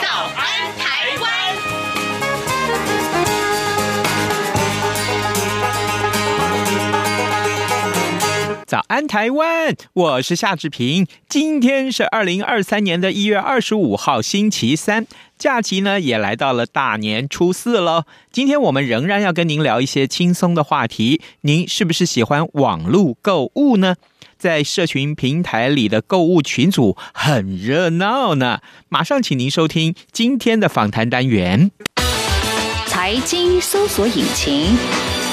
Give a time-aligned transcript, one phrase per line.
[0.00, 1.80] 早安台湾》。
[8.66, 9.76] 早安，台湾！
[9.92, 11.06] 我是夏志平。
[11.28, 15.06] 今天是二零二三年的一月二十五号，星期三，
[15.36, 18.06] 假期呢也来到了大年初四了。
[18.32, 21.20] 今天我们仍然要跟您聊一些轻松的话题。
[21.42, 23.96] 您是不是喜欢网络购物呢？
[24.38, 28.60] 在社群平台里的购物群组很热闹呢。
[28.88, 31.70] 马上请您收听今天的访谈单元：
[32.86, 35.23] 财经搜索引擎。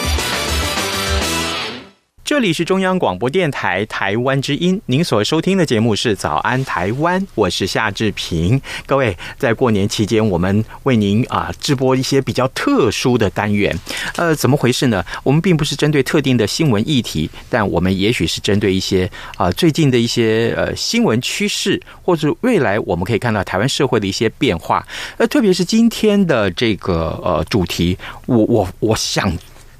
[2.32, 8.62] 这里是中央广播电台台湾之音，您所收听的节目是《早安台湾》，我是夏志平。
[8.86, 13.78] 各位，在过年期间，我们为您啊直播一些比较特殊的单元。
[14.16, 15.04] 呃，怎么回事呢？
[15.24, 24.88] 我们并不是针对特定的新闻议题，但我们也许是针对一些啊最近的一些呃新闻趋势，或者未来我们可以看到台湾社会的一些变化。
[25.18, 29.30] 呃，特别是今天的这个呃主题，我我我想。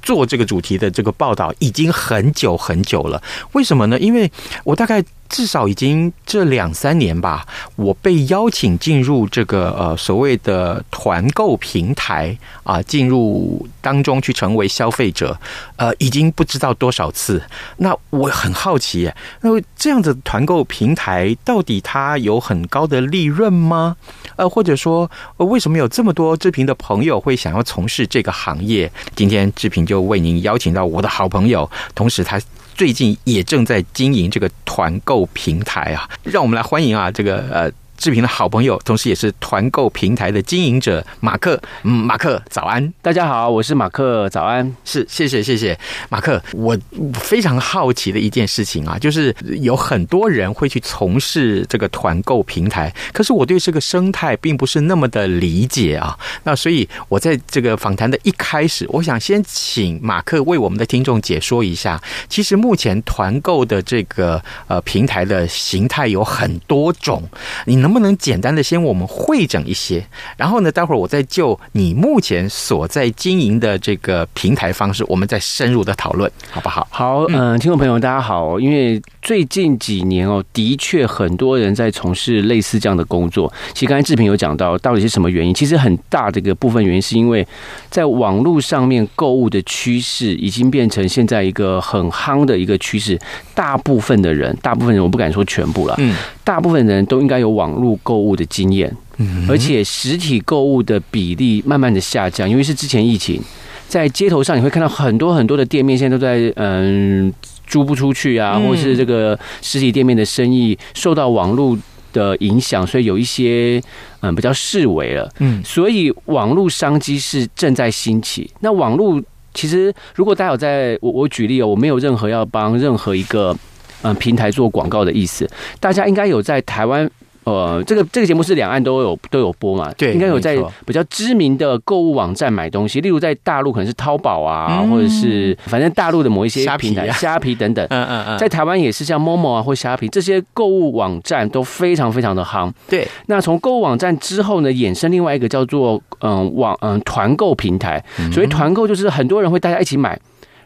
[0.02, 3.22] 做这个主题的这个报道已经很久很久了，
[3.52, 3.98] 为什么呢？
[3.98, 4.30] 因为
[4.64, 5.02] 我大概。
[5.32, 15.34] 至少已经这两三年吧，我被邀请进入这个呃所谓的团购平台啊，进入当中去成为消费者，
[15.76, 17.42] 呃，已经不知道多少次。
[17.78, 19.10] 那我很好奇，
[19.40, 23.96] 那这样的团购平台到底它有很高的利润吗？
[24.36, 28.92] 呃，或者说，为什么有这么多志平的朋友会想要从事这个行业？
[29.16, 32.38] 今天志平就为您邀请到我的好朋友，同时他。
[32.74, 37.72] 最近也正在经营这个团购平台啊，让我们来欢迎啊，这个呃。
[38.02, 41.62] 志平的好朋友，同时也是团购平台的经营者马克。
[41.84, 44.74] 嗯，马克早安，大家好，我是马克，早安。
[44.84, 46.42] 是，谢谢，谢谢马克。
[46.52, 46.76] 我
[47.14, 56.18] 非常好奇的一件事情啊，就是有很多人会去从事这个团购平台，可是我对这个生态并不是那么的理解啊。
[56.42, 67.22] 那所以，我在这个访谈的一开始，我想先请马克为我们的听众解说一下，其实目前团购的这个呃平台的形态有很多种，
[67.64, 67.91] 你能。
[67.92, 70.02] 能不能简单的先我们汇整一些，
[70.38, 76.88] 然后呢，待会儿我再就你目前所在经营的这个平台方式，我们再深入的讨论，好不好？
[76.90, 83.50] 好，嗯、呃，听众朋友大家好，因为最近几年哦，的确很多人在从事类似这样的工作。
[83.72, 85.54] 其实刚才志平有讲到，到底是什么原因？
[85.54, 87.46] 其实很大的一个部分原因是因为
[87.88, 93.16] 在网络上面购物的趋势已经变成现在一个很夯的一个趋势。
[93.54, 103.40] 大部分的人，大部分人我不敢说全部了，嗯，大部分人都应该有网络购物的经验，嗯，而且实体购物的比例慢慢的下降，因为是之前疫情，
[103.86, 107.32] 在街头上你会看到很多很多的店面现在都在嗯
[107.66, 111.78] 租不出去啊，或是这个实体店面的生意受到网络
[112.12, 113.82] 的影响，所以有一些
[114.20, 119.20] 嗯比较示威了，嗯，所以网络商机是正在兴起，那网络。
[119.54, 123.54] 其实，如果大家有在我我举例哦，我没有任何要帮任何一个
[124.00, 125.46] 嗯平台做广告的意思，
[125.78, 127.10] 大家应该有在台湾。
[127.44, 129.92] 呃，这个这个节目是两岸都有都有播嘛？
[129.96, 137.86] 对，应该有在比较知名的购物网站买东西，例如在大陆可能是淘宝啊，嗯、或者是反正大陆的某一些平台，虾皮、啊、虾皮等等。
[137.90, 142.70] 嗯嗯嗯， 在台湾也是像 Momo 啊或虾皮这些购物网站都非常非常的夯。
[142.88, 148.02] 对，那从购物网站之后呢，衍生另外一个叫做嗯网嗯团购平台，
[148.32, 150.18] 所以团购就是很多人会大家一起买。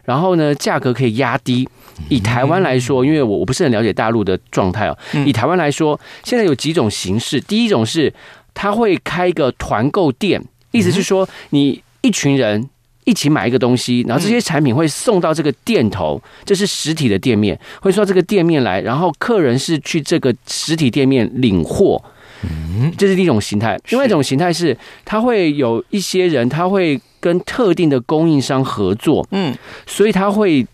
[0.07, 1.67] 然后呢，价格可以压低。
[2.07, 4.97] 以台湾来说，因为我我不是很了解大陆的状态哦。
[5.25, 7.41] 以台湾来说，现在有几种形式。
[7.41, 8.13] 第一种是
[8.53, 12.69] 他会开一个团购店，意思是说你一群人
[13.03, 22.01] 一起买一个东西，然后这些产品会送到这个店头，这是实体的店面，会送到这个店面来，然后客人是去这个实体店面领货。
[22.43, 23.79] 嗯，这是第一种形态。
[23.89, 26.99] 另外一种形态是，他会有一些人，他会。
[27.19, 29.53] 跟特定的供应商合作，嗯，
[29.87, 30.65] 所以他会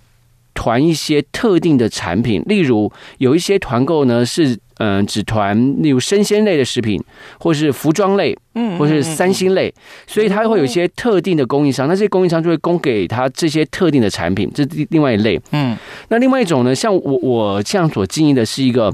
[0.54, 7.02] 团一些特定的产品，例如有一些团购呢是嗯、呃、只团例如生鲜类的食品，
[7.40, 9.74] 或是服装类，嗯，或是三星类，
[10.06, 15.76] 所以他会有一些特定的供应商，那这些供应商就会供给他这些特定的产品，这是另外一类，嗯，
[16.10, 18.94] 那另外一种呢，像我我这样所经营的是一个，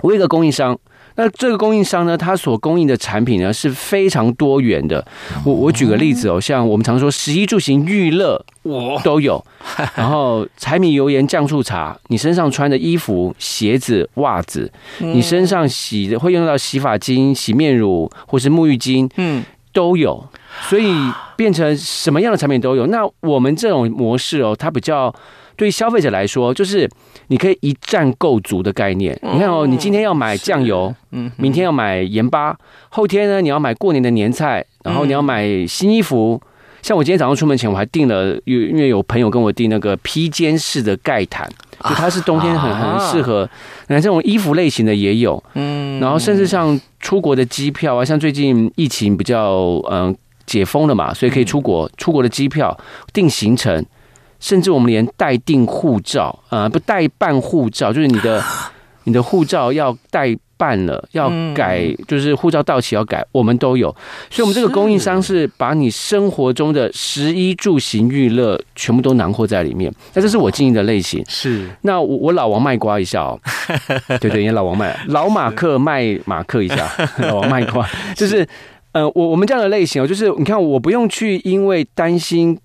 [0.00, 0.78] 我有一个供应商。
[1.18, 5.04] 那这个供应商呢，他所供应的产品呢是非常多元的。
[5.44, 9.44] 我我举个例子哦，像我们常说食衣住行娱乐，我都有。
[9.96, 14.70] 然后柴米油盐酱醋茶，你身上穿的衣服、鞋子、袜子，
[15.00, 19.42] 你身上洗的会用到洗发精、洗面乳或是沐浴巾，嗯，
[19.72, 20.24] 都有。
[20.68, 20.92] 所以
[21.36, 22.86] 变成什么样的产品都有。
[22.86, 25.12] 那我们这种模式哦，它比较
[25.58, 26.88] 对消费者来说，就是
[27.26, 29.18] 你可以一站购足的概念。
[29.22, 32.56] 你看哦，你今天要买酱油，嗯，明天要买盐巴，
[32.88, 36.40] 后天呢你要买过年的年菜，然后你要买新衣服。
[36.80, 41.46] 像我今天早上出门前，我还订了，因因为有朋友跟我订那个披肩式的盖毯，
[41.82, 43.46] 就它是冬天很很适合。
[43.88, 50.16] 那这种衣服类型的也有，嗯，然后甚至像出国的机票啊，像最近疫情比较嗯。
[50.48, 51.86] 解封了嘛，所以可以出国。
[51.98, 52.74] 出国的机票、
[53.12, 53.84] 订行程，
[54.40, 58.42] 甚至我们连代订护照啊，不代办护照，就是你的
[59.04, 63.94] 你的护照要代办了，要改，就是护照到期要改，我们都有。
[64.30, 69.92] 所以，我们这个供应商是把你生活中的食衣住行娱乐全部都囊括在里面。
[70.14, 71.24] 那这是我经营的类型。
[71.28, 71.68] 是。
[71.82, 73.40] 那我我老王卖瓜一下哦。
[74.20, 76.90] 对 对，因为老王卖老马克卖马克一下，
[77.22, 78.46] 老王卖瓜就是。
[78.92, 82.58] 呃，我我们这样的类型哦，就是你看，我不用去因为担心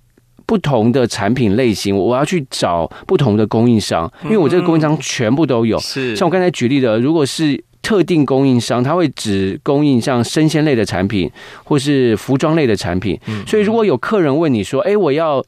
[0.45, 5.79] 不同的产品类型，我要去找不同的供应商，因为我这个供应商全部都有。
[5.79, 11.29] 是像我刚才举例的，如果是特定供应商，他会只供应像生鲜类的产品，
[11.63, 13.19] 或是服装类的产品。
[13.45, 15.43] 所以如果有客人问你说：“哎，我要……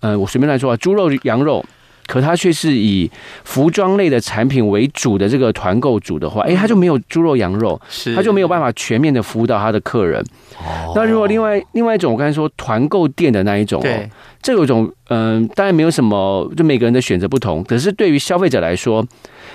[0.00, 1.64] 呃，我随便来说啊，猪肉、羊肉。”
[2.10, 3.08] 可它却是以
[3.44, 10.20] 服装类的产品为主的这个团购组的话，哎，他就没有猪肉羊肉，是他就没有办法全面的服务到他的客人。
[10.58, 14.10] 哦，那如果另外另外一种，我刚才说团购店的那一种，对，
[14.42, 17.62] 这有一种嗯，当然没有什么，就每个人的选择不同。
[17.62, 19.06] 可是对于消费者来说，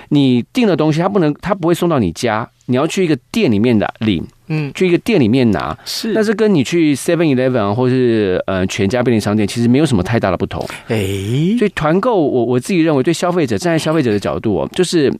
[0.08, 4.24] 你订的东西，他不能，他不会送到你家，你要去一个店里面的领。
[4.48, 10.64] 嗯，去一个店里面拿是，但是跟你去 Seven Eleven 或是呃全家便利商店其实没有什么太大的不同。
[10.86, 10.96] 哎，
[11.58, 15.12] 所以团购我我自己认为对消费者站在消费者的角度哦，就是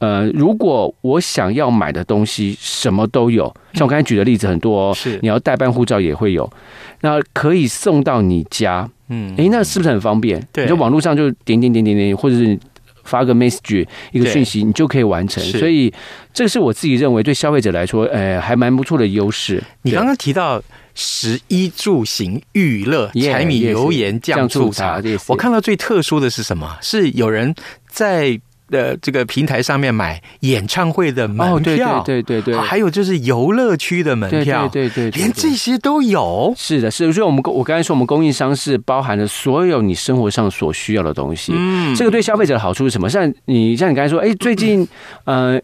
[0.00, 6.52] 呃，如果我想要买的东西什么都有，像我刚才举的例子很多哦，是你要代办护照也会有，
[7.02, 10.44] 那可以送到你家，嗯，哎，那是不是很方便？
[10.52, 12.58] 对，你就网络上就点点点点点，或者是。
[13.04, 15.42] 发个 message 一个讯息，你就可以完成。
[15.44, 15.92] 所以
[16.32, 19.62] 这个是我自己认为对消费者来说，呃，还蛮不错的优势。
[19.82, 20.62] 你刚刚提到
[20.94, 26.78] 食衣住行娱乐、柴米油盐酱醋茶，我看到最特殊的是什么？
[26.80, 27.54] 是有人
[27.88, 28.40] 在。
[28.72, 36.52] 的这个平台上面买演唱会的门票，哦、对对对对，还有就是游乐区的门票，对对对，对，连这些都有。
[36.56, 41.52] 是的，是的，所以我们我刚才说，我们供应商是包含了所有你生活上所需要的东西。
[41.54, 43.08] 嗯，这个对消费者的好处是什么？
[43.08, 44.88] 像你像你刚才说，哎，最近
[45.24, 45.60] 呃，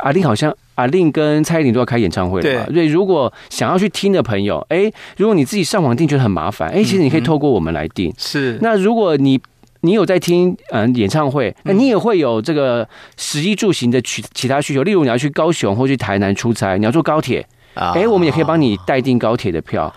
[0.00, 2.66] 阿令好像阿令跟蔡依林都要开演唱会了嘛？
[2.66, 8.12] 对，所以如果想要去听的朋友，哎，如果你自己上网订觉得很麻烦，哎，其实你可以透过我们来订。
[8.18, 9.40] 是，那如果你。
[9.82, 19.92] 你有在听嗯演唱会，那你也会有这个食衣住行的其其他需求，例如你要去高雄或去台南出差，你要坐高铁，哎，我们也可以帮你代订高铁的票。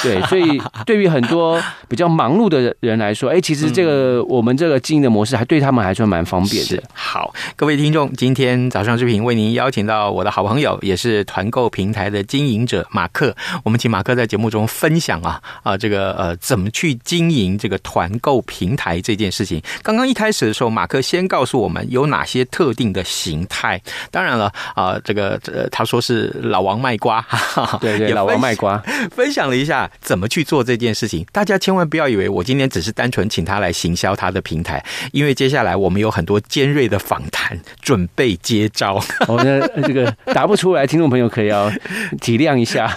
[0.04, 6.82] 对，所以对于很多比较忙碌的人来说，哎，其实这个我们这个经营的模式还对他们还算蛮方便的。
[6.92, 13.34] 好，各位听众，今天早上视频为您邀请到我的好朋友，也是团购平台的经营者马克。
[13.64, 19.60] 我们请马克在节目中分享啊啊，这个呃怎么去经营这个团购平台这件事情。
[19.82, 23.80] 刚刚一开始的时候，马克先告诉我们有哪些特定的形态。
[24.10, 28.80] 当然了啊，这个呃他说是老王卖瓜，哈哈对对，老王卖瓜，
[29.10, 29.89] 分享了一下。
[30.00, 31.24] 怎么去做这件事情？
[31.32, 39.02] 大家千万不要以为我今天只是单纯请他来行销他的平台，因为接下来我们有很多尖锐的访谈准备接招。
[39.28, 41.70] 我们这个答不出来，听众朋友可以要
[42.20, 42.90] 体谅一下。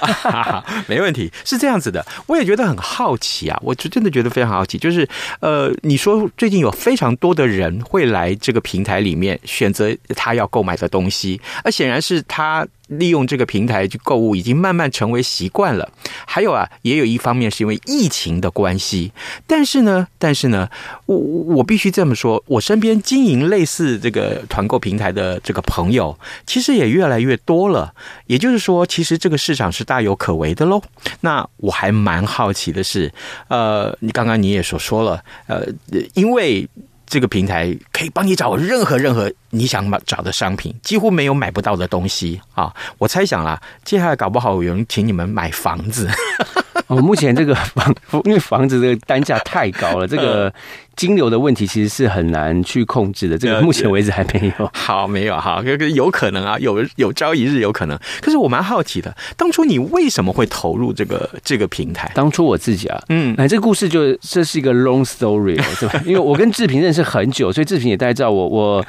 [0.88, 2.06] 没问题，是这样子的。
[2.28, 4.78] 我也觉得很好奇啊，我就真的觉得非常好奇。
[4.78, 5.08] 就是
[5.40, 12.68] 呃，你说最近有非常多的人会来这个平台里面选择他要购买的东西，而显然是他。
[12.98, 15.90] 利用这个平台去购物，已经慢慢成为习惯了。
[16.26, 19.12] 还有啊，也有一方面是因为疫情的关系。
[19.48, 20.70] 但是呢，但是呢，
[21.06, 27.94] 我我必须这么说，我身边经营类似这个团购平台的这个朋友，其实也越来越多了。
[28.28, 30.82] 也就是说，其实这个市场是大有可为的喽。
[31.22, 33.12] 那我还蛮好奇的是，
[33.48, 35.66] 呃，你刚刚你也所说了，呃，
[36.14, 36.68] 因为。
[37.06, 42.74] 这个平台可以帮你找任何任何你想买找的商品，几乎没有买不到的东西啊！
[42.98, 46.10] 我猜想啦，接下来搞不好有人请你们买房子。
[46.88, 47.94] 哦，目前这个房，
[48.26, 50.54] 因为房子这个单价太高了，这个
[50.96, 54.70] 金流的问题其实是很难去控制的，这个目前为止还没有。
[54.74, 55.64] 好，没有哈，
[55.96, 57.98] 有可能啊，有有朝一日有可能。
[58.22, 62.12] 可是我蛮好奇的，当初你为什么会投入这个这个平台？
[62.14, 66.02] 当初我自己啊，嗯，那这个故事就这是一个 long story，对吧？
[66.06, 68.86] 因为我跟志平认识很久，所以志平也大概知道我我。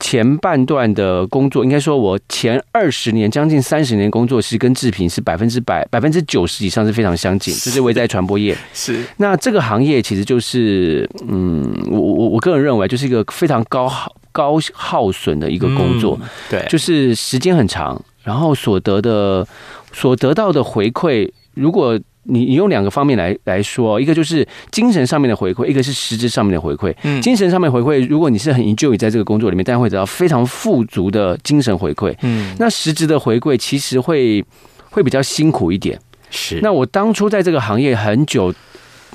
[0.00, 8.56] 前半段的工作，应该说，我前二十年，将近三十年工作，是跟志平是百分之百、百分之九十以上是非常相近，就是我在传播业。
[8.74, 16.18] 是，那这个行业其实就是，嗯，我我我个人认为，就是一个非常高耗高耗损的一个工作。
[16.20, 19.46] 嗯、对，就是时间很长，然后所得的
[19.92, 21.98] 所得到的回馈，如果。
[22.28, 26.92] 你你用两个方面来来说，一个就是精神上面的回馈，一个是实质上面的回馈。
[27.04, 32.12] 嗯，精神上面回馈，如果你是很 enjoy 在这个工作里面，当然会得到非常富足的精神回馈。
[32.22, 34.44] 嗯，那实质的回馈其实会
[34.90, 35.96] 会比较辛苦一点。
[36.28, 36.58] 是。
[36.60, 38.52] 那我当初在这个行业很久，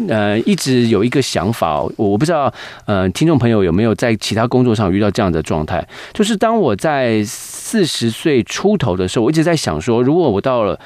[0.07, 2.49] 呃，一直有一个想法，我我不知道，
[2.85, 5.85] 呃，听众朋友有没有在其他工作上遇到这样的状态？
[6.13, 10.79] 就是当我在四十岁出头的时候，我一直在想说，如果我到了。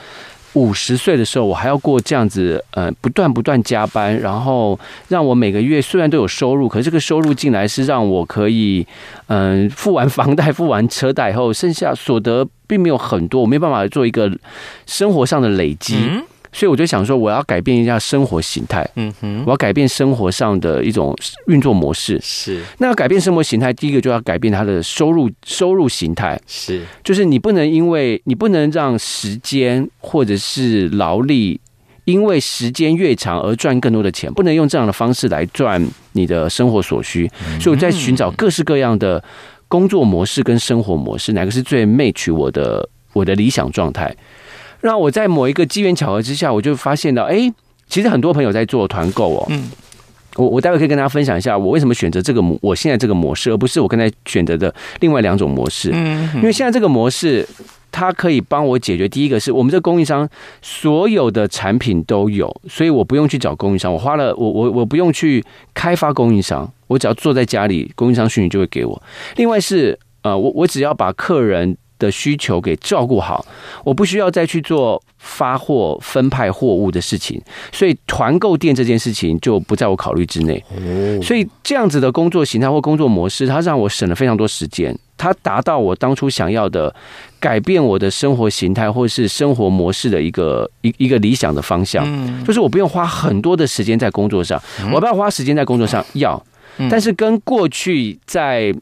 [0.56, 8.88] 五十岁的时候，我还要过这样子，呃，不断不断加班，然后让我每个月虽然都有收入，可是这个收入进来是让我可以，
[9.28, 14.32] 嗯、付完房贷、付完车贷后，剩下所得并没有很多，我没办法做一个
[14.86, 15.96] 生活上的累积。
[16.56, 18.90] 所以我就想说，我要改变一下生活形态。
[18.96, 21.14] 嗯哼，我要改变生活上的一种
[21.48, 22.18] 运作模式。
[22.24, 26.40] 是，那要改变生活形态，第一个就要改变他的收入收入形态。
[26.48, 31.60] 是，就是你不能因为你不能让时间或者是劳力，
[32.06, 37.30] 因为时间越长而赚更多的钱，不能用这样的方式来赚你的生活所需。
[37.60, 39.22] 所以我在寻找各式各样的
[39.68, 44.16] 工作模式跟生活模式，哪个是最 match 我的我的理想状态。
[44.86, 47.52] 那我在某一个机缘巧合之下，我就发现到，哎，
[47.90, 49.48] 其实很多朋友在做团购哦。
[49.50, 49.72] 嗯，
[50.36, 55.90] 我我待会可以跟大家分享一下，我为什么选择这个模，我现在这个模式，而不是我刚才选择的另外两种模式。
[55.92, 57.44] 嗯，因为现在这个模式，
[57.92, 59.10] 它可以帮我解决。
[59.10, 60.30] 第一个是我们这供应商
[60.62, 69.02] 所有的产品都有，所以我不用去找供应商，我花了我我我不用去开发供应商，我只要坐在家里，供应商讯息就会给我。
[69.38, 71.76] 另外是呃，我我只要把客人。
[71.98, 73.46] 的需求给照顾好，
[73.84, 80.64] 我不需要再去做发货、分派货物的事情，所以团购店这件事情就不在我考虑之内。
[81.22, 86.94] 所以这样子的工作形态或工作模式，它让我省了非常多时间，它达到我当初想要的
[87.40, 92.06] 改变我的生活形态或是生活模式的一个一一个理想的方向。
[92.46, 94.62] 就是我不用花很多的时间在工作上，
[94.94, 96.42] 我不要花时间在工作上，要，
[96.90, 98.76] 但是跟过去在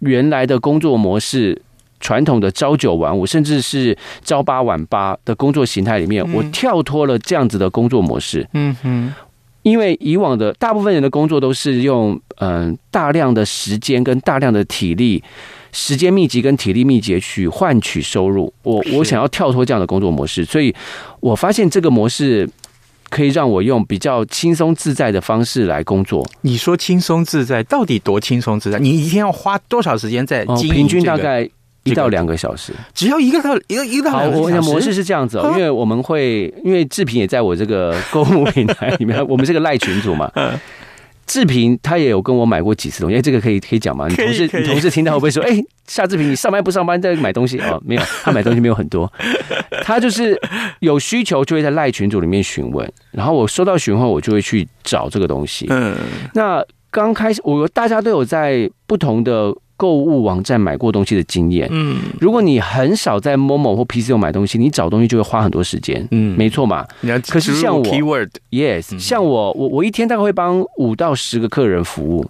[0.00, 1.62] 原来的工作模式。
[2.00, 8.48] 传统的朝九晚五，甚至是朝八晚八的工作形态里面，我跳脱了这样子的工作模式。
[8.52, 9.12] 嗯哼，
[9.62, 15.22] 因为以往的大部分人的工作都是用嗯大量的时间跟大量的体力，
[15.72, 18.52] 时间密集跟体力密集去换取收入。
[18.62, 20.74] 我我想要跳脱这样的工作模式，所以
[21.20, 22.48] 我发现这个模式
[23.10, 26.24] 可以让我用比较轻松自在的方式来工作。
[26.42, 28.78] 你说轻松自在，到底多轻松自在？
[28.78, 30.46] 你一天要花多少时间在？
[30.46, 31.48] 平均大概。
[31.88, 34.36] 一到两个小时，只要一个到一个一个到两个小时。
[34.36, 40.30] 好，我的模式是这样子哦，因为我们会，因为志平也在我这个 购物平台里面， 我们这个赖群组嘛。
[41.26, 44.06] 志平他也有跟我买过几次东西，哎，这个可以可以讲吗？
[44.08, 49.12] 你同事你同事听到会不会说， 哎，夏志平你上班不上班在买东西哦，没有，他买东西没有很多，
[49.84, 50.40] 他就是
[50.80, 55.66] 有需求就会在赖群组里面询问，然后我收到询问我就会去找这个东西。
[55.68, 55.94] 嗯，
[56.32, 59.54] 那刚开始我大家都有在不同的。
[59.78, 66.84] 购物网站买过东西的经验，嗯，如果你很少在 Momo 或 PCO 买东西，你找东西就会花很多时间，嗯，没错嘛。
[67.28, 67.84] 可是像我
[68.50, 72.28] ，Yes，像我，我我一天大概会帮五到十个客人服务，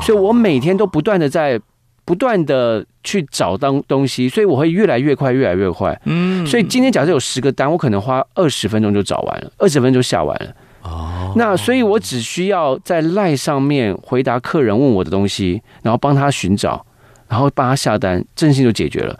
[0.00, 1.60] 所以我每天都不断的在
[2.04, 6.46] 不断的去找当东西，所以我会越来越快，越来越快，嗯。
[6.46, 10.54] 所以今天假设有十个单，我可能花二十分钟就找完了，二十分钟就下完了。
[10.84, 16.84] 哦，那所以，我只需要在赖上面回答客人问我的东西，然后帮他寻找，
[17.26, 19.18] 然后帮他下单，征信就解决了。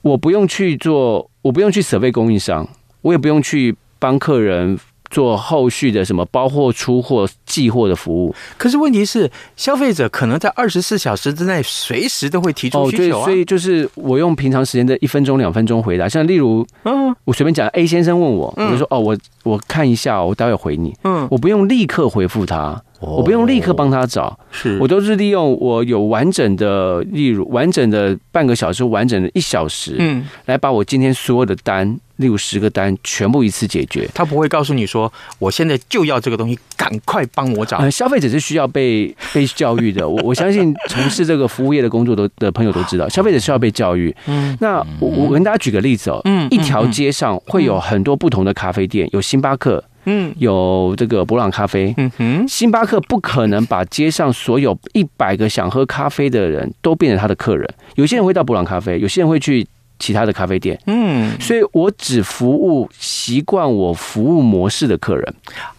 [0.00, 2.66] 我不用去做，我不用去设备供应商，
[3.02, 4.78] 我也不用去帮客人。
[5.12, 13.22] 做后续的什么包货、出货、寄货的服务，可是问题是，消费者可能在二十四小时之内随时都会提出需求啊。
[13.22, 16.08] 哦，所以就是我用平常时间的一分钟、两分钟回答。
[16.08, 20.94] 像例如，嗯，我随便讲，A 先生问我，我就说，哦，我我看一下，我待会回你。
[21.04, 24.78] 嗯，我不用立刻回复他，我不用立刻帮他找，是。
[24.80, 34.08] 我都是利用我有完整的，例如完整的半个小时，完整的一小时，嗯，来把我今天所有的单，例如十个单，全部一次解决。
[34.14, 37.76] 他不会告诉你说，我现在就要这个东西，赶快帮我找。
[37.78, 44.14] 呃，消费者是需要被 被教育的，我我相信从事这个服务业的工作都的朋友都知道，消费者需要被教育。
[44.26, 49.84] 嗯，那我我跟大家举个例子哦，嗯，一条街上会有很多不同的咖啡店，有星巴克。
[50.04, 51.94] 嗯，有这个博朗咖啡。
[51.96, 57.72] 嗯哼，星巴克不可能把街上所有一百个想喝咖啡的人都变成他的客人。
[57.94, 59.64] 有些人会到博朗咖啡，有些人会去
[60.02, 60.76] 其他的咖啡店。
[60.86, 65.34] 嗯，所以我只服务习惯我服务模式的客人。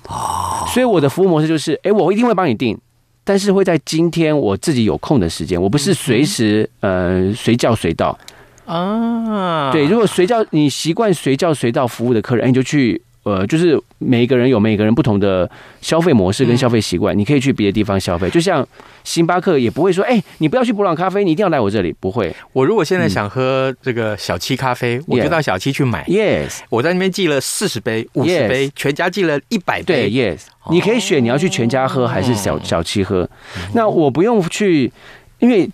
[0.07, 2.79] 哦，所以我的服务模式就是，哎，我一定会帮你订，
[3.25, 8.17] 但是会在今天我自己有空的时间，我不是随时呃随叫随到
[8.65, 9.71] 啊。
[9.73, 13.01] 对，如果随叫你习惯随叫随到服务的客人，你就去。
[13.23, 15.49] 呃，就是每一个人有每个人不同的
[15.79, 18.29] 消费模式跟消费习惯，你可以去别的地方消费。
[18.29, 18.67] 就像
[19.05, 21.93] 星巴克也不会说，哎，你不要去布朗咖啡，你一定要来我这里。
[22.01, 26.03] 不会，我如果现在想喝这个小七咖啡，我就到小七去买。
[26.03, 30.09] Yes，我在那边寄了四十杯、五十杯，全家寄了一百杯。
[30.09, 33.29] 对，Yes，你可以选你要去全家喝还是小小七喝。
[33.73, 34.91] 那我不用去，
[35.39, 35.69] 因为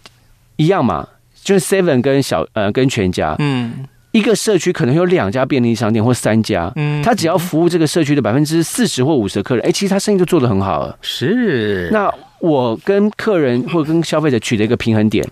[0.57, 1.07] 一样嘛，
[1.43, 3.87] 就是 Seven 跟小呃跟全家，嗯。
[4.11, 10.97] 一个社区可能有两家便利商店或三家，嗯，他只要服务这个社区的百分之四十或五十的客人，哎，其实他生意就做得很好了。
[11.01, 15.25] 是，那我跟客人或跟消费者取得一个平衡点。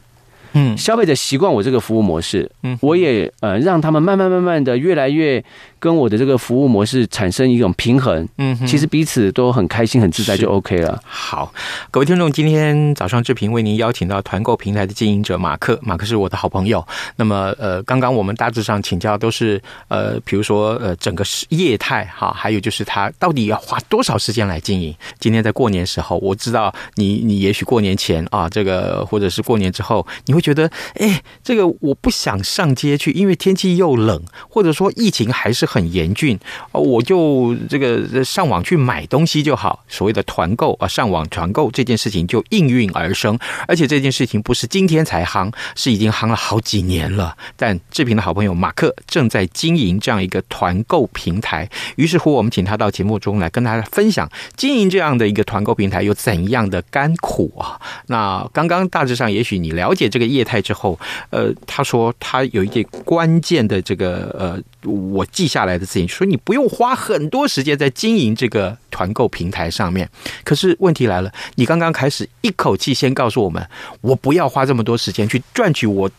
[0.53, 5.43] 嗯，消费者习惯我这个服务模式，嗯，我也呃让他们慢慢慢慢的越来越
[5.79, 10.99] 跟我的这个服务模式产生一种平衡，嗯，其实彼此都很开心很自在就 OK 了。
[11.05, 11.53] 好，
[11.91, 16.83] 各位听众，今天早上志平为您邀请到团购平台的经营者马克，马克是我的好朋友。
[17.17, 24.91] 那么呃，刚刚我们大致上请教都是呃，比如说呃整个业态哈，还有就是他到底要花多少时间来经营。
[25.19, 30.41] 今天在过年时候，我知道你你也许过年前啊，这个或者是过年之后，你会。
[30.47, 36.39] 觉得哎，这个我不想上街去，因为天气又冷，或者说疫情还是很严峻，
[36.71, 39.83] 我就这个上网去买东西就好。
[39.89, 47.35] 所谓的团购啊，上网团购这件事情就应运而生，而且这件事情不是今天才夯，是已经夯了好几年了。
[47.55, 57.79] 但志平的好朋友马克正在经营这样一个团购平台，于是乎我们请他到节目中来跟大家分享经营这样的一个团购平台有怎样的甘苦啊。
[58.07, 60.99] 那刚刚大致上，也许你了解这个业态之后，
[61.31, 70.09] 呃，他说他有一点关键的这个呃，我记下来的事情，说你不用花很多时间在经营这个团购平台上面。
[70.43, 73.67] 可是问题来了，你刚刚开始一口气先告诉我们，
[74.01, 76.09] 我不要花这么多时间去赚取我，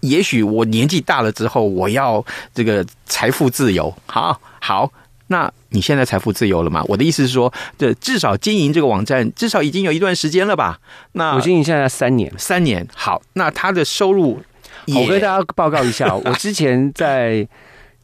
[0.00, 3.94] 也许我年纪大了之后，我要这个财富自由。
[4.06, 4.92] 好，好。
[5.30, 6.82] 那你现在财富自由了吗？
[6.88, 10.80] 我的意思是说，这至少经营这个网站，至少已经有一段时间了吧？
[11.12, 12.86] 那我经营现在三年，三年。
[12.94, 14.40] 好，那他的收入，
[14.86, 17.46] 我跟大家报告一下，我之前在。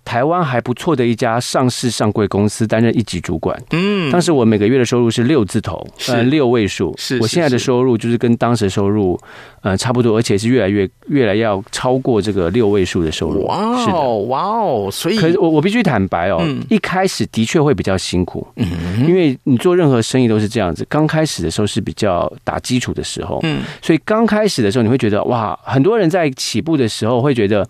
[0.04, 3.60] 台湾还不错的一家上市上柜公司，担任一级主管。
[3.70, 6.94] 嗯，当时我每个月的收入是六字头，呃，六位数。
[6.98, 9.18] 是，我现在的收入就是跟当时收入
[9.62, 13.44] 呃差不多，而且是越来越越来要超过这个六位数的收入。
[13.46, 14.88] 哇，是的，哇哦！
[14.92, 18.46] 所以，可是我我必须坦白哦，一开始的确会比较辛苦。
[18.56, 18.66] 嗯，
[19.08, 23.40] 因为你做任何生意都是这样子，刚开始的时候是比较打基础的时候。
[23.42, 27.66] 嗯，所以刚开始的时候你会觉得哇，很多人在起步的时候会觉得，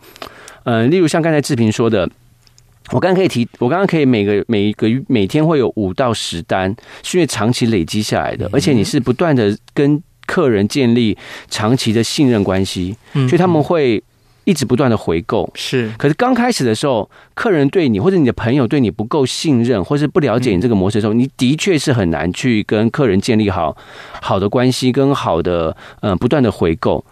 [0.65, 2.11] 呃，例如像刚才志平说的。
[2.91, 11.17] 我刚刚可以提，我刚刚可以每个每一个每天会有五到十单，是因为长期累积下来的，而且你是不断的跟客人建立
[11.49, 14.03] 长期的信任关系，所以他们会
[14.45, 15.51] 一直不断的回购。
[15.55, 23.75] 是，可是刚开始的时候，客人对你或者你的朋友对你不够信任，或是不了解你这个模式的时候，你的确是很难去跟客人建立好
[24.21, 27.03] 好的关系，跟好的嗯不断的回购。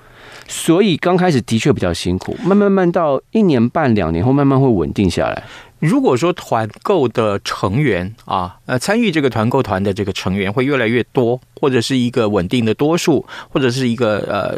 [0.46, 5.42] 所以刚开始的确比较辛苦，慢慢慢到一年半两年后，慢慢会稳定下来。
[5.78, 14.57] 如果说团购的成员啊，呃，参与这个团购团的这个成员会越来越多，或者是一个稳定的多数，或者是一个呃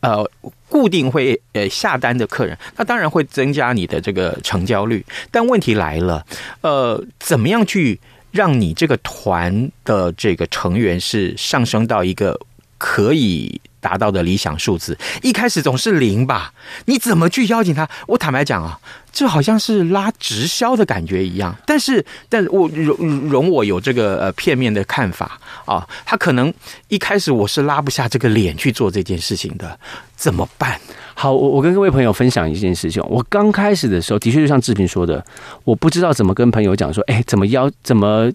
[0.00, 0.30] 呃
[0.68, 5.02] 固定会呃下单的客人，那当然会增加你的这个成交率。
[5.30, 6.26] 但问题来了，
[6.60, 7.98] 呃，怎么样去
[8.30, 12.38] 让你这个团的这个成员是上升到一个
[12.78, 16.52] 可以达到的理想数字，一开始总是零吧？
[16.86, 17.88] 你怎么去邀请他？
[18.06, 18.78] 我坦白讲啊，
[19.12, 21.54] 这好像是拉直销的感觉一样。
[21.66, 22.96] 但是，但我容
[23.28, 26.52] 容我有这个呃片面的看法啊，他可能
[26.88, 29.78] 一开始我是拉不下这个脸去做这件事情的，
[30.16, 30.80] 怎么办？
[31.14, 33.02] 好，我我跟各位朋友分享一件事情。
[33.08, 35.24] 我刚开始的时候，的确就像志平说的，
[35.64, 38.30] 我不知道怎么跟朋友讲说，哎，怎么邀怎么。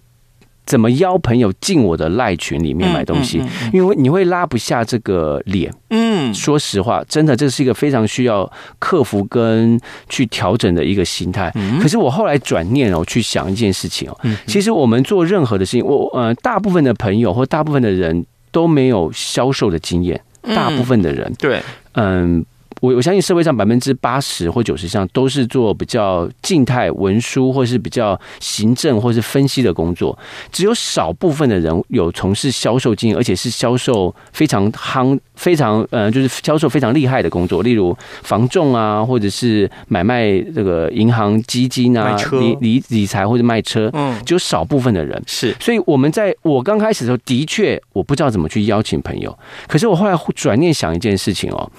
[0.66, 3.40] 怎么邀朋友进我的赖群里面买东西？
[3.40, 5.74] 嗯嗯嗯、因为你会拉不下这个脸。
[5.90, 8.50] 嗯，说实话，真的这是一个非常需要
[8.80, 11.52] 克服跟去调整的一个心态。
[11.56, 20.20] 嗯、可是我后来转念哦，去想一件事情哦，嗯、其实我们做任何的事情，我呃，大部分的朋友或大部分的人都没有销售的经验，
[20.56, 21.62] 大部分的人、嗯、对，
[21.94, 22.46] 嗯。
[22.84, 30.18] 我我相信社会上百分之八十或九十以上都是做比较静态文书或是比较行政或是分析的工作，
[30.52, 45.56] 只有少部分的人有从事销售经验，而且是销售非常夯、非常呃，就是销售非常厉害的工作，例如房仲啊，或者是买卖这个银行基金啊、理理理财或者卖车，嗯，只有少部分的人是。
[45.58, 49.34] 所以我们在我刚开始的时候，的确我不知道怎么去邀请朋友，
[49.70, 51.72] 可是我后来转念想一件事情哦，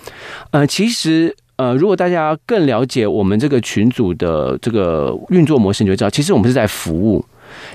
[0.50, 0.93] 呃，其实。
[0.94, 7.24] 其实，呃，如果大家更了解我们这个群组的这个运作模式，你就知道，其实我们是在服务，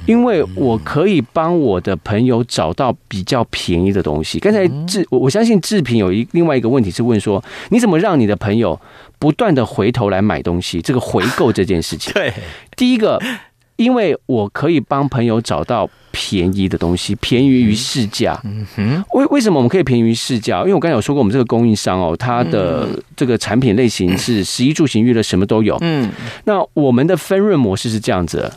[0.05, 4.39] 因为我可以帮我的朋友找到比较便宜的东西。
[4.39, 8.79] 刚才志，我我相信志平有一另外一个问题是问说，你怎么让你的朋友
[9.19, 10.81] 不断的回头来买东西？
[10.81, 12.33] 这个回购这件事情， 对，
[12.77, 13.21] 第一个。
[13.75, 15.89] 因为我可以帮朋友找到
[16.21, 18.37] 便宜的东西，便宜于市价。
[18.43, 20.59] 嗯哼，为为什么我们可以便宜于市价？
[20.59, 25.77] 因为我刚才有说过，我们这个供应商哦，它的这个产品类型是 十一住行娱乐什么都有。
[25.79, 26.11] 嗯，
[26.43, 28.51] 那我们的分润模式是这样子：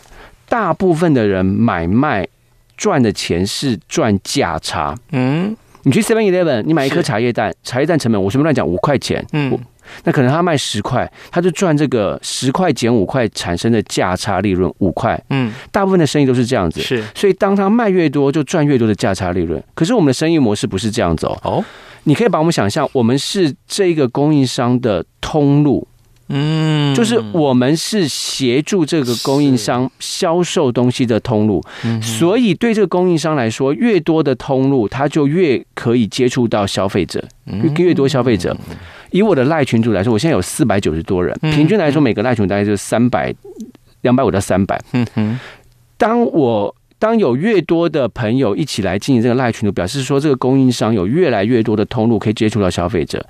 [0.49, 2.27] 大部分的人买卖
[2.77, 4.93] 赚的钱是赚价差。
[5.13, 9.25] 嗯，你去 Seven Eleven，你买一颗茶叶蛋，茶叶蛋成本我随便乱讲五块钱。
[9.33, 9.57] 嗯。
[10.05, 15.21] 那可能他卖十块，他就赚这个十块减五块产生的价差利润五块。
[15.31, 16.81] 嗯，大部分的生意都是这样子。
[16.81, 19.63] 是，所以当他卖越多，就赚越多的价差利润。
[19.75, 21.39] 可是我们的生意模式不是这样子哦。
[21.43, 21.65] 哦，
[22.05, 25.87] 你可以把我们想象，我们是这个供应商的通路。
[26.35, 31.63] 嗯，就是我们是协助这个供应商销售东西的通路。
[31.85, 38.57] 嗯，所以对这个供应商来说，越多的通路，他就越可以接触到消费者，越越多消费者。
[39.13, 43.33] 以我的赖群组来说，我现在有四百九十多人，平均来说每个赖群大概就是三百、
[44.01, 44.83] 两百五到三百。
[44.93, 45.39] 嗯哼，
[45.97, 53.25] 当我当有越多的朋友一起来经营这个赖群组，表示说这个供应商有越来越多的通路可以接触到消费者，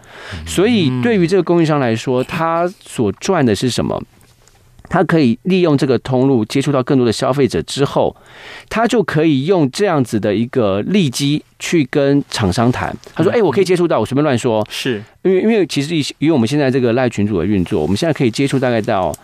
[0.46, 4.02] 所以对于这个供应商来说，他所赚的是什么？
[4.88, 8.14] 他可以利用这个通路接触到更多的消费者之后，
[8.68, 12.94] 他就可以用这样子的一个利基去跟厂商谈。
[13.14, 19.14] 他说：“哎，我可以接触到，我随便乱说，是因为因为其实以以我们现在这个赖群主的运作，我们现在可以接触大概到，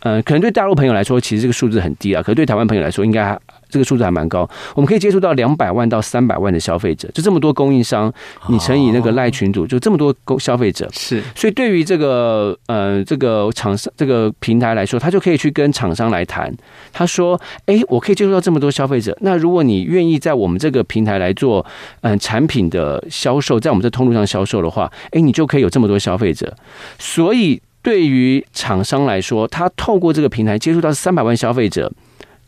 [0.00, 3.38] 呃，可能对大陆朋友来说，其实这个数字很低啊，可是对台湾朋友来说，应该还。”
[3.70, 8.12] 这个数字还蛮高，我们可以接触到两百万到三百万的消费者，就这么多供应商，
[8.48, 10.88] 你乘以那个赖群组，就这么多供消费者。
[10.92, 16.52] 是，所以对于这个呃这个厂商这个平台来说，他就可以去跟厂商来谈。
[16.92, 21.64] 他说：“哎，我可以接触到这么多消费者，那如果你愿意在我们这个平台来做
[22.00, 26.54] 嗯、呃、产品的销售，在我们这通路上销售的话，哎，你就可以有这么多消费者。
[26.98, 31.92] 所以对于厂商来说，他透过这个平台接触到三百万消费者。”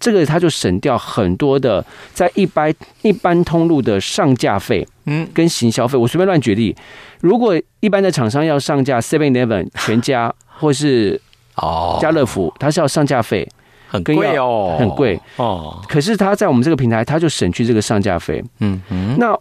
[0.03, 5.97] 这个他就省掉很多的在一般一般通路的上架费，嗯，跟行销费。
[5.97, 6.75] 我随便乱举例，
[7.21, 11.21] 如果一般的厂商要上架 Seven Eleven 全家或是
[11.55, 13.49] 哦家乐福，它是要上架费，
[13.87, 15.81] 很贵哦，很贵哦。
[15.89, 19.17] 可是他在我们这个平台，他就省去这个上架费，嗯嗯。
[19.21, 19.33] 那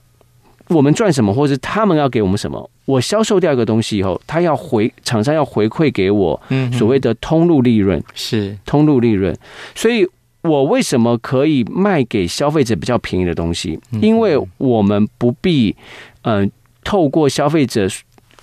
[0.68, 2.70] 我们赚什么，或是他们要给我们什么？
[2.86, 9.36] 我销售掉一个东西以后，他要回厂商要回馈给我，嗯，所谓的通路利润是通路利润，
[9.74, 10.08] 所以。
[10.44, 13.80] 我为什么可以卖给消费者比较便宜的东西？
[14.02, 15.76] 因为我们不必
[16.24, 16.52] 嗯、呃、
[16.84, 17.86] 透过消费者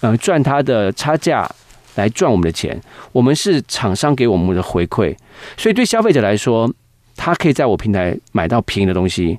[0.00, 1.50] 嗯、呃、赚他的差价
[1.96, 2.80] 来赚我们的钱，
[3.10, 5.16] 我们是厂商给我们的回馈，
[5.56, 6.72] 所以对消费者来说，
[7.16, 9.36] 他可以在我平台买到便宜的东西；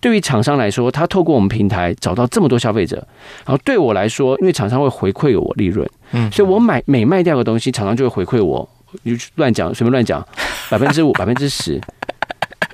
[0.00, 2.96] 对于厂商来说，他透过我们平台找到这么多消费者，
[3.46, 8.68] 然后对我来说，因为厂商会回馈我利润，嗯，所以我买每卖掉个东西，厂商就会回馈我。
[9.02, 10.26] 你就乱讲，随便乱讲，
[10.70, 11.80] 百分之五、百分之十，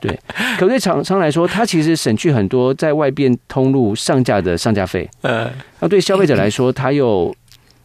[0.00, 0.18] 对。
[0.58, 5.08] 可对厂商来说，它其实省去很多在外边通路上架的上架费。
[5.22, 7.34] 呃，那对消费者来说，他又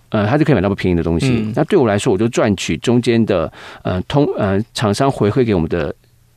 [0.10, 1.52] 呃，他就可以买到不便宜的东西。
[1.56, 3.52] 那对我来说，我就赚取中间的
[3.84, 5.94] 呃通呃厂商回馈给我们的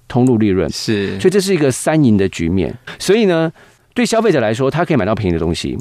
[0.07, 0.69] 通路利润。
[0.71, 2.75] 是，所以这是一个三赢的局面。
[2.99, 3.53] 所以呢，
[3.95, 5.77] 对消费者来说，他可以买到便宜的东西。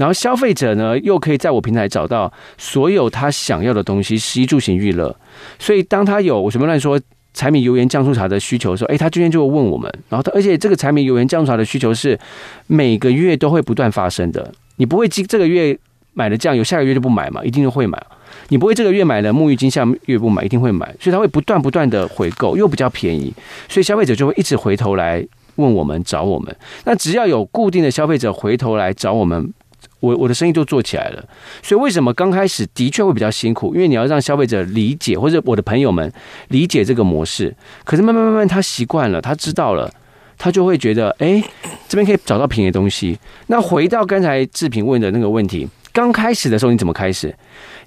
[0.00, 5.14] 然后消费者呢，又可以在我平台找到所有他想要的东西，食衣住行娱乐。
[5.58, 6.98] 所以当他有我什么乱说
[7.34, 9.92] 柴米油盐酱醋茶的需求的时候，哎，他今天就会问我们。
[10.08, 12.18] 然后他，而且这个柴米油盐酱醋茶的需求是
[12.66, 14.50] 每个月都会不断发生的。
[14.76, 15.78] 你不会今这个月
[16.14, 17.44] 买了酱油，下个月就不买嘛？
[17.44, 18.02] 一定就会买。
[18.48, 20.86] 你不会这个月买了沐浴巾，下个月不买，一定会买。
[20.98, 23.30] 所以他会不断不断的回购，又比较便宜，
[23.68, 25.22] 所以消费者就会一直回头来。
[25.56, 26.56] 问我们、找我们。
[26.84, 29.52] 那只要有固定的消费者回头来找我们，
[30.00, 31.24] 我我的生意就做起来了。
[31.62, 33.74] 所以为什么刚开始的确会比较辛苦？
[33.74, 36.12] 因为你要让消费者理解，或者我的朋友们
[36.48, 37.54] 理解这个模式。
[37.84, 39.92] 可是慢慢慢慢，他习惯了，他知道了，
[40.36, 41.42] 他就会觉得，哎，
[41.88, 43.18] 这边可以找到便宜的东西。
[43.46, 47.34] 那回到刚才志平问的那个问题，刚开始的时候你怎么开始？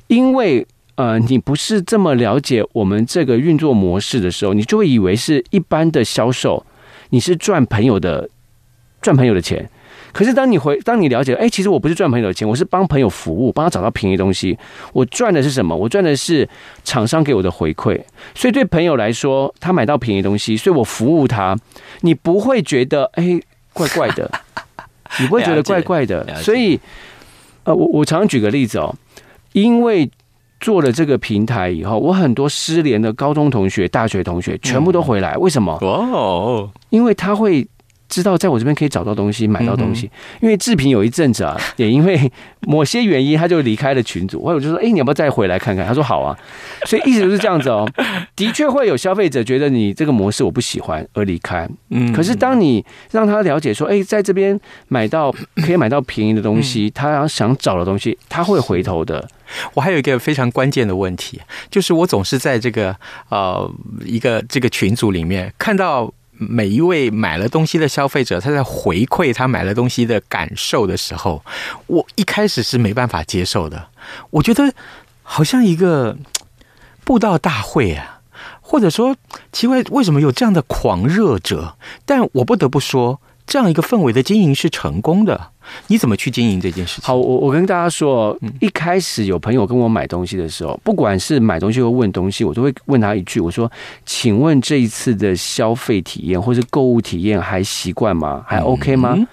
[0.08, 6.64] 因为呃，你不是这么了解我们这个运作模式的时候，你就会以为是一般的销售，
[7.10, 8.30] 你是赚朋友的，
[9.02, 9.68] 赚朋友的钱。
[10.14, 14.56] 可是当你回，当你了解，哎，其实我不是赚朋友的钱，我是帮朋友服务，帮他找到便宜东西。
[14.94, 15.76] 我赚的是什么？
[15.76, 16.48] 我赚的是
[16.84, 18.00] 厂商给我的回馈。
[18.36, 21.58] 所以对朋友来说，他买到便宜东西，所以我服务他，
[22.02, 23.40] 你不会觉得哎
[23.74, 24.30] 怪怪的，
[25.20, 26.24] 你不会觉得怪怪的。
[26.36, 26.80] 所以，
[27.64, 28.96] 呃，我我常常举个例子哦。
[29.54, 30.08] 因为
[30.60, 35.36] 做了这个平台以后，我很多失联的高中同学、大学同学全部都回来。
[35.38, 35.74] 为什么？
[35.82, 37.68] 哦，因为他会。
[38.14, 40.08] 知道在我这边可以找到东西，买到东西。
[40.40, 42.32] 因为志平有一阵子啊，也因为
[42.68, 44.40] 某些原因，他就离开了群组。
[44.40, 46.38] 我就说：“哎，你要不要再回来看看？”他说：“好啊。”
[46.86, 47.90] 所以一直都是这样子哦。
[48.36, 51.68] 的确会有消费者觉得你这个模式我不喜欢而离开。
[51.90, 55.34] 嗯，可是当你让他了解说：“哎，在这边买到
[55.66, 59.28] 可以买到便宜的东西，他想找的东西，他会回头的。”
[59.74, 62.96] 我还有一个非常关键的问题，就是我总是在这个
[63.30, 63.70] 呃
[64.06, 66.14] 一个这个群组里面看到。
[66.50, 71.44] 每一位买了东西的消费者，他在回馈他买了东西的感受的时候，
[71.88, 73.88] 我一开始是没办法接受的。
[74.30, 74.74] 我觉得
[75.24, 76.18] 好像一个
[77.04, 78.22] 布道大会啊，
[78.62, 79.16] 或者说
[79.52, 81.78] 奇怪，为什么有这样的狂热者？
[82.06, 85.53] 但我不得不说，这样一个氛围的经营是成功的。
[85.88, 87.06] 你怎么去经营这件事情？
[87.06, 93.72] 好，我我跟大家说，一开始有朋友跟我买东西的时候，不管是买东西或问东西，我都会问他一句：我说，
[94.06, 98.44] 请问这一次的消费体验或是购物体验还习惯吗？
[98.48, 99.14] 还 OK 吗？
[99.16, 99.28] 嗯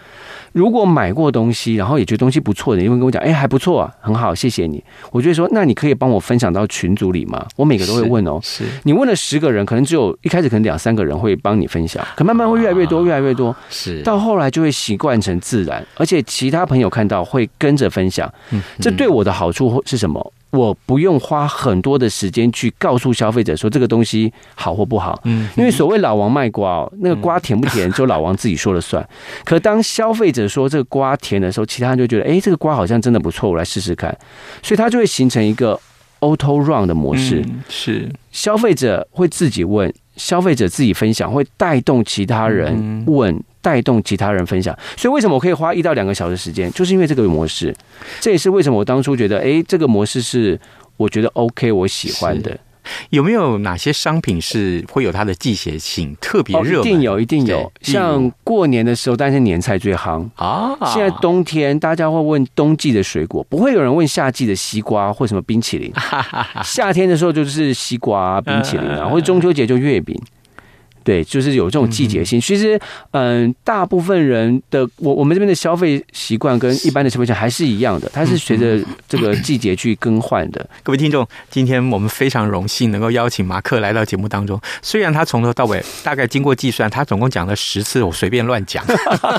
[0.53, 4.83] 如果买过东西，然后也觉得东西不错的，因为跟我讲，哎，还不错啊，很好，谢谢你。
[5.13, 7.47] 我就会说，那你可以帮我分享到群组里吗？
[7.57, 8.39] 我每个都会问哦。
[8.43, 13.55] 是，是你问了十个人，可能只有一开始可能两三个人会帮你分享，可慢慢会越来越多，越来越多。
[13.69, 18.33] 是，到后来就会习惯成自然，而且其他朋友看到会跟着分享。
[18.51, 20.33] 嗯，这对我的好处是什么？
[20.51, 29.07] 我不用花很多的时间去告诉消费者说这个东西好或不好，嗯，因为所谓老王卖瓜哦，那个瓜甜不甜就老王自己说了算。
[29.45, 34.17] 可当消费者说这个瓜甜的时候，其他人就觉得，哎，这个瓜好像真的不错，我来试试看。
[34.63, 35.79] 所以它就会形成一个
[36.21, 43.41] auto run 的模式，是消费者会自己问，消费者自己分享，会带动其他人问。
[43.63, 47.75] 带动其他人分享，所以为什么我可以花一到两个小时时间，就是因为这个模式。
[48.21, 50.59] 这也是为什么我当初觉得，哎，这个模式是
[50.97, 52.59] 我觉得 OK，我喜欢的。
[53.11, 56.81] 有没有哪些商品是会有它的季节性特别热？
[56.81, 57.71] 哦，一定有，一定有。
[57.83, 60.75] 像过年的时候，但是年菜最夯啊。
[60.87, 65.93] 现在冬天，大家会问冬季的水果，不会有人问夏季的西瓜或什么冰淇淋。
[66.65, 70.19] 夏天的时候就是西瓜、冰淇淋啊，或者中秋节就月饼。
[71.03, 72.41] 对，就是有这种季节性。
[72.41, 72.79] 其实，
[73.13, 80.69] 嗯，大部分人的我我们这边的消费习惯跟一般的消费者还是一样的，它是随着这个季节去更换的。
[80.83, 84.61] 各位听众，今天我们非常荣幸能够邀请马克来到节目当中。
[84.83, 88.85] 虽然他从头到尾大概经过计算，他总共讲了十次，我随便乱讲，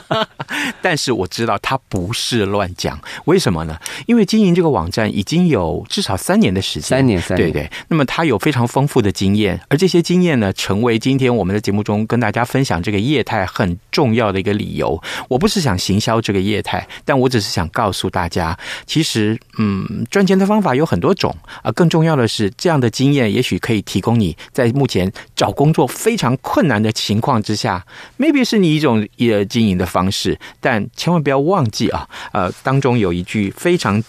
[0.82, 3.00] 但是我知道他不是乱讲。
[3.26, 3.78] 为什么呢？
[4.08, 7.72] 因为经营这个网站已经有至少三年的时间，三年，三年，对对。
[7.88, 11.51] 那么他有非常丰富的经验，而这些经验呢，成为今天我们。
[11.52, 21.72] 在节目中跟大家分享这个业态很重要的一个理由，我不是想行销这个业态，但我只是想告诉大家，其实嗯，赚钱的方法有很多种啊。
[21.72, 27.86] 更重要的是，这样的经验也许可以提供你在目前找工作非常困难的情况之下
[28.18, 34.02] ，maybe 是你一种呃经营的方式，但千万不要忘记啊，呃，当中有一句非常。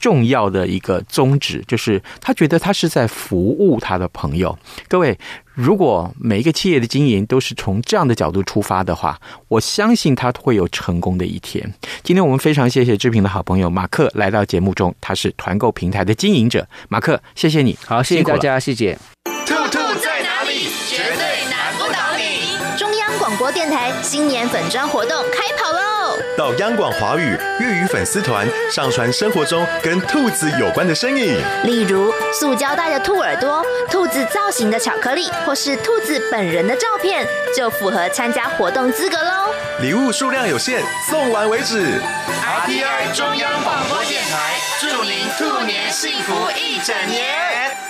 [0.00, 4.54] 重要的一个宗旨就是，他觉得他是在服务他的朋友。
[4.86, 5.18] 各位，
[5.54, 11.72] 如果每一个企业的经营都是从这样的角度出发的话，我相信他会有成功的一天。
[12.02, 16.66] 今天我们非常谢谢志平的好朋友马克来到节目中，他是团购平台的经营者。
[16.88, 18.98] 马克，谢谢你，好，谢谢大家，谢谢。
[19.46, 20.66] 兔兔在哪里？
[20.88, 22.58] 绝对难不倒你。
[22.76, 25.93] 中央广播电台新年粉专活动开跑喽！
[26.36, 39.54] 到央广华语粤语粉丝团上传生活中跟兔子有关的身影，例如塑胶袋的兔耳朵、兔子造型的巧克力，或是兔子本人的照片，就符合参加活动资格喽。
[39.80, 42.00] 礼物数量有限，送完为止。
[42.00, 47.83] RTI 中央广播电台，祝您兔年幸福一整年。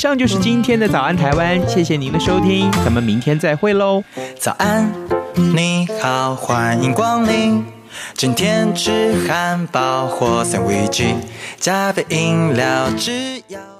[0.00, 4.02] 上就是今天的早安台湾，谢谢您的收听，咱们明天再会喽。
[4.38, 4.90] 早安，
[5.34, 7.62] 你好，欢迎光临。
[8.14, 11.04] 今天吃汉堡或三明治，
[11.58, 13.79] 加杯饮料，只要。